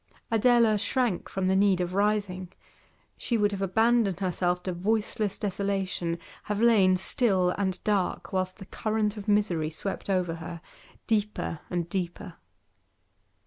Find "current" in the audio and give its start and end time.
8.65-9.15